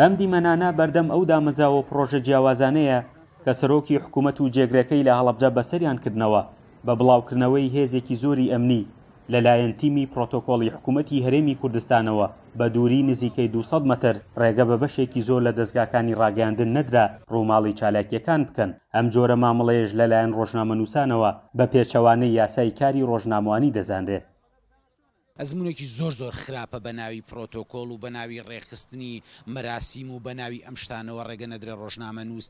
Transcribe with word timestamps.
ئەم 0.00 0.12
دیمەنانە 0.20 0.68
بەردەم 0.78 1.08
ئەو 1.12 1.22
دامەزاوە 1.30 1.80
پرۆژە 1.88 2.20
جیاوازانەیە 2.26 2.98
کە 3.44 3.52
سەرۆکی 3.60 4.00
حکوومەت 4.04 4.36
و 4.40 4.52
جێگرەکەی 4.54 5.06
لە 5.08 5.12
هەڵبجە 5.18 5.48
بەسەریان 5.56 5.98
کردنەوە 6.04 6.42
بە 6.86 6.92
بڵاوکردنەوەی 6.98 7.72
هێزێکی 7.76 8.20
زۆری 8.22 8.50
ئەمنی 8.52 8.82
لەلایەن 9.32 9.72
تیمی 9.80 10.10
پرۆتۆکۆڵی 10.12 10.72
حکوومەتی 10.74 11.22
هەرێمی 11.24 11.58
کوردستانەوە 11.62 12.26
بە 12.58 12.66
دووری 12.74 13.06
نزیکەی 13.10 13.48
200 13.56 13.82
متر 13.90 14.14
ڕێگە 14.40 14.64
بە 14.70 14.76
بەشێکی 14.82 15.24
زۆر 15.28 15.40
لە 15.46 15.52
دەستگاکانی 15.58 16.18
ڕاگەاندن 16.20 16.70
نەدرا 16.76 17.04
ڕووماڵی 17.32 17.76
چالاکیەکان 17.78 18.40
بکەن 18.48 18.70
ئەم 18.94 19.06
جۆرە 19.14 19.36
مامەڵەیەش 19.42 19.90
لەلایەن 19.98 20.34
ڕۆژنامە 20.38 20.74
نووسانەوە 20.80 21.30
بە 21.56 21.64
پێچەوانەی 21.72 22.34
یاسای 22.40 22.70
کاری 22.80 23.06
ڕۆژناموانی 23.10 23.74
دەزانرێت 23.76 24.24
ئەزمونێکی 25.40 25.86
زۆر 25.98 26.12
زۆر 26.20 26.34
خراپە 26.44 26.78
بە 26.84 26.92
ناوی 27.00 27.22
پرۆتۆکۆل 27.30 27.88
و 27.92 27.98
بە 28.02 28.08
ناوی 28.16 28.42
ڕێخستنی 28.48 29.14
مەراسیم 29.54 30.08
و 30.10 30.20
بە 30.24 30.32
ناوی 30.40 30.60
ئەم 30.66 30.76
شتانەوە 30.82 31.22
ڕێگە 31.28 31.48
نەدرێ 31.56 31.74
ڕۆژنامە 31.82 32.22
نووس 32.30 32.46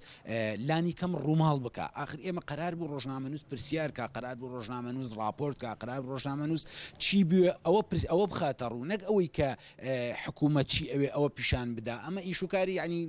لانی 0.69 0.93
کەم 0.99 1.13
ڕووماڵ 1.25 1.59
بکە 1.67 1.85
آخر 2.03 2.19
ئێمە 2.27 2.43
قرار 2.51 2.75
بوو 2.79 2.91
ڕۆژنامە 2.93 3.29
نووس 3.33 3.43
پرسیار 3.51 3.91
کا 3.97 4.07
قرار 4.15 4.35
بوو 4.41 4.53
ڕۆژنامە 4.59 4.91
نووس 4.97 5.11
راپۆرت 5.21 5.57
کا 5.63 5.75
قرار 5.83 6.01
ڕۆژنامە 6.11 6.47
نووس 6.51 6.63
چی 6.99 7.19
بێ 7.31 7.43
ئەوە 7.67 7.83
ئەوە 8.13 8.27
بخاتە 8.33 8.67
ڕوو 8.73 8.85
نەک 8.93 9.01
ئەوەی 9.09 9.29
کە 9.37 9.49
حکوومەت 10.25 10.67
چی 10.73 10.83
ئەوێ 10.93 11.09
ئەوە 11.15 11.29
پیشان 11.39 11.69
بدا 11.77 11.95
ئەمە 12.07 12.21
ئیشوکاری 12.29 12.75
ینی 12.83 13.03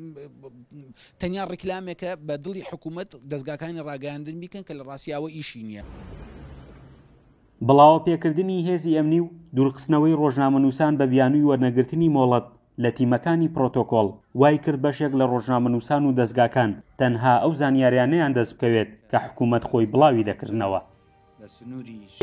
تەنیا 1.20 1.44
ڕکلامێکە 1.54 2.12
بە 2.28 2.36
دڵی 2.46 2.62
حکوومەت 2.70 3.10
دەستگاکانی 3.32 3.82
ڕاگەاندن 3.90 4.38
بیکەن 4.42 4.64
کە 4.68 4.74
لە 4.80 4.84
ڕاستیاوە 4.88 5.30
ئیشی 5.36 5.64
نییە. 5.70 5.84
بڵاوە 7.68 8.00
پێکردنی 8.08 8.58
هێزی 8.68 8.94
ئەمنی 8.98 9.20
و 9.24 9.30
دوورخستنەوەی 9.58 10.18
ڕۆژنامەنووسان 10.22 10.94
بە 11.00 11.06
بیانووی 11.14 11.48
وەرنەگرتنی 11.50 12.14
مۆڵەت 12.16 12.46
لە 12.84 12.90
تیمەکانی 12.98 13.52
پرۆتۆکۆڵ 13.56 14.08
وای 14.40 14.58
کرد 14.64 14.80
بەشێک 14.86 15.14
لە 15.20 15.26
ڕۆژنامەنووسان 15.32 16.02
و 16.06 16.16
دەستگاکان 16.20 16.72
تەنها 17.00 17.34
ئەو 17.44 17.52
زانیاریانەیان 17.60 18.32
دەست 18.38 18.52
بکەوێت 18.56 18.90
کە 19.12 19.18
حکوومەت 19.26 19.64
خۆی 19.70 19.90
بڵاوی 19.92 20.28
دەکردنەوە 20.30 20.80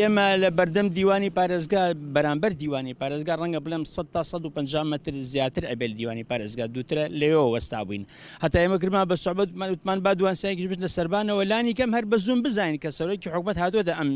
ئێمە 0.03 0.27
لە 0.43 0.49
بەردەم 0.59 0.89
دیوانی 0.99 1.31
پارێزگا 1.39 1.83
بەرامبەر 2.15 2.53
دیوانی 2.63 2.95
پارێزگا 3.01 3.33
ڕەنگە 3.41 3.61
بڵێم 3.65 3.83
100 3.95 4.07
تا 4.13 4.23
150 4.23 4.85
متر 4.93 5.13
زیاتر 5.33 5.65
ئەبل 5.71 5.93
دیوانی 5.99 6.25
پارێزگا 6.31 6.67
دووترە 6.75 7.05
لەوە 7.21 7.45
وەستا 7.53 7.81
بووین 7.87 8.05
هەتا 8.45 8.57
ئێمە 8.63 8.79
کرما 8.83 9.03
بە 9.11 9.15
سوبەتمانوتمان 9.25 9.99
با 10.05 10.13
دوانسایکی 10.21 10.69
بش 10.71 10.77
لە 10.85 10.89
سەربانەوە 10.97 11.43
لانی 11.51 11.75
کەم 11.79 11.91
هەر 11.97 12.05
بە 12.11 12.17
زوم 12.27 12.41
بزانین 12.45 12.79
کە 12.85 12.91
سەرۆکی 12.99 13.29
حکوومەت 13.35 13.57
هاتوۆدە 13.65 13.93
ئەم 13.99 14.09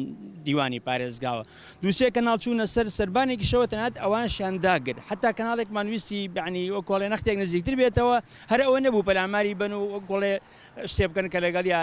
دیوانی 0.46 0.80
پارێزگاوە 0.88 1.42
دووسێ 1.83 2.08
کەناڵ 2.16 2.36
چوونە 2.42 2.66
سەر 2.74 2.86
سربانێکی 2.98 3.46
شەوە 3.52 3.66
تەنات 3.72 3.94
ئەوان 4.02 4.27
شانداگر 4.36 4.96
حتا 5.08 5.28
کەناڵێکمان 5.39 5.86
ویستی 5.92 6.20
بعنی 6.36 6.64
وە 6.74 6.80
کۆڵێ 6.89 7.06
نختێک 7.14 7.36
نزیکتر 7.42 7.74
بێتەوە 7.80 8.16
هەر 8.52 8.61
ئەوە 8.66 8.78
نەبوو 8.84 9.06
پەلاماری 9.08 9.52
بن 9.61 9.72
و 9.80 10.00
گوڵێ 10.11 10.33
شتێ 10.91 11.05
بکەن 11.08 11.27
کە 11.33 11.39
لەگەڵ 11.44 11.67
یا 11.75 11.80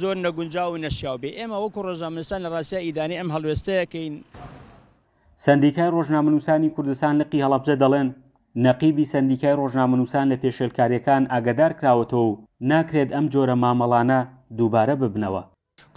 زۆر 0.00 0.16
نەگونجاو 0.24 0.70
و 0.72 0.76
نەشیاو 0.84 1.20
بێ 1.22 1.30
ئێمە 1.38 1.56
وەکو 1.62 1.80
ڕۆژنامەسان 1.86 2.40
لە 2.44 2.48
ڕاستە 2.54 2.78
ئیدانی 2.86 3.18
ئەم 3.20 3.28
هەڵوێستەیەکەین 3.34 4.14
سندیکای 5.44 5.90
ڕۆژنامەنووسانی 5.96 6.70
کوردستان 6.76 7.14
لەقی 7.20 7.42
هەڵەبجە 7.44 7.74
دەڵێن 7.82 8.08
نەقیبی 8.64 9.10
سندیکای 9.14 9.58
ڕۆژنامەنووسان 9.60 10.24
لە 10.32 10.36
پێشێلکاریەکان 10.42 11.22
ئاگدار 11.32 11.72
کراوەتەوە 11.80 12.24
و 12.30 12.38
ناکرێت 12.70 13.10
ئەم 13.14 13.26
جۆرە 13.32 13.56
مامەڵانە 13.62 14.20
دووبارە 14.56 14.94
ببنەوە 15.02 15.42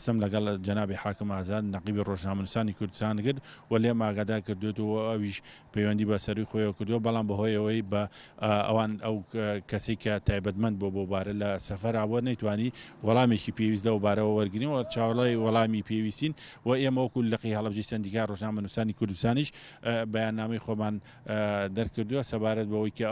قسم 0.01 0.19
لەگەڵ 0.25 0.45
جەنابی 0.67 0.95
حاکم 1.03 1.29
ئازاد 1.31 1.63
نەقیبی 1.75 2.03
ڕۆژنامەنووسانی 2.09 2.71
کوردستان 2.79 3.21
کرد 3.21 3.41
و 3.71 3.77
لێ 3.83 3.91
ماگادا 4.01 4.37
کردوێت 4.47 4.79
و 4.79 4.93
ئەویش 5.13 5.37
پەیوەندی 5.73 6.05
بە 6.09 6.17
سەروی 6.25 6.45
خۆیەوە 6.51 6.73
کردووە 6.79 6.99
بەڵام 7.05 7.25
بەهۆیەوەی 7.31 7.81
بە 7.91 8.01
ئەوان 8.43 8.91
ئەو 9.05 9.15
کەسی 9.69 9.95
کە 10.03 10.13
تایبەتمەند 10.27 10.75
بۆ 10.81 10.87
بۆبارە 10.95 11.33
لە 11.41 11.49
سەفەرابوە 11.67 12.21
نەیتوانی 12.27 12.69
وەڵامێکی 13.05 13.51
پێویست 13.57 13.83
لە 13.87 13.91
وبارەوە 13.95 14.33
وەرگنی 14.39 14.65
و 14.73 14.83
چاوەڵی 14.93 15.35
وەڵامی 15.45 15.81
پێویستین 15.89 16.33
و 16.65 16.69
ئێمەوەکو 16.83 17.19
لەقی 17.31 17.53
هەڵبجی 17.57 17.83
سندیکار 17.91 18.27
ڕۆژنامەنووسانی 18.33 18.93
کوردستانیش 18.99 19.49
بەیاننامی 20.13 20.59
خۆمان 20.65 20.95
دەرکردووە 21.77 22.21
سەبارەت 22.31 22.67
بەوەی 22.73 22.91
کە 22.97 23.07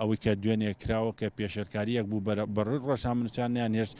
ئەوەی 0.00 0.18
کە 0.24 0.32
دوێنێ 0.42 0.70
کراوە 0.82 1.12
کە 1.18 1.26
پێشەرکاریەک 1.38 2.06
بوو 2.10 2.24
بەڕ 2.56 2.68
ڕۆژنامەنووسانیان 2.88 3.72
هێشت 3.80 3.94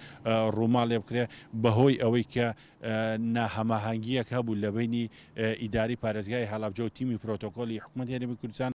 ڕووماڵێ 0.57 0.97
بکرێ 1.03 1.25
بەهۆی 1.65 1.97
ئەو 2.03 2.10
ئەوەی 2.11 2.25
کە 2.35 2.47
ناهەماهنگگیەک 3.35 4.29
هەبوو 4.37 4.55
لە 4.63 4.69
بینی 4.77 5.05
ئیداری 5.63 5.97
پارێزگای 6.03 6.47
هەڵابجە 6.53 6.81
و 6.85 6.89
تیمی 6.97 7.19
پرۆتۆکۆلی 7.23 7.83
حکوومەت 7.85 8.09
هێرمی 8.13 8.37
کوردستان 8.41 8.71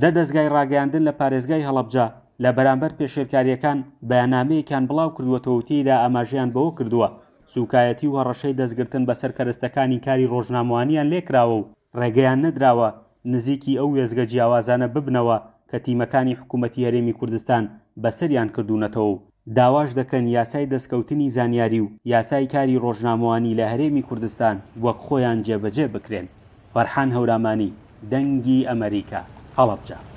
دە 0.00 0.08
دەستگای 0.16 0.48
ڕاگەاندن 0.54 1.02
لە 1.08 1.12
پارێزگای 1.20 1.66
هەڵبجە 1.68 2.06
لە 2.42 2.50
بەرامبەر 2.56 2.92
پێشێرکاریەکان 2.98 3.78
بەیانامەیەکان 4.08 4.84
بڵاو 4.90 5.14
کردوەتەوتیدا 5.16 5.94
ئاماژیان 6.02 6.50
بەوە 6.54 6.70
کردووە 6.78 7.08
سوکایەتی 7.52 8.06
و 8.08 8.14
هەڕەشەی 8.18 8.56
دەستگرتن 8.60 9.02
بەسەر 9.08 9.30
کەرستەکانی 9.38 10.02
کاری 10.06 10.30
ڕۆژناموانیان 10.32 11.06
لێکراوە 11.12 11.54
و 11.58 11.68
ڕێگەیان 12.00 12.38
نەدراوە 12.46 12.88
نزیکی 13.32 13.74
ئەو 13.80 13.88
وێزگە 13.96 14.24
جیاوازانە 14.30 14.86
ببنەوە 14.94 15.36
کە 15.70 15.76
تیمەکانی 15.84 16.38
حکوومەتتی 16.40 16.84
هەرێمی 16.86 17.16
کوردستان 17.20 17.62
بەسەریان 18.02 18.48
کردوونەتەوە 18.54 19.14
داواش 19.56 19.90
دەکەن 19.92 20.24
یاسای 20.28 20.66
دەستکەوتنی 20.66 21.28
زانیاری 21.36 21.80
و 21.80 21.88
یاسای 22.12 22.46
کاری 22.52 22.80
ڕۆژناموانی 22.84 23.56
لە 23.58 23.66
هەرێمی 23.72 24.06
کوردستان 24.08 24.56
وەک 24.84 24.98
خۆیان 25.06 25.38
جێبەجێ 25.46 25.86
بکرێن 25.94 26.26
فەرحان 26.72 27.08
هەورامانی 27.16 27.74
دەنگی 28.12 28.66
ئەمریکا 28.70 29.22
هەڵەبجە 29.58 30.11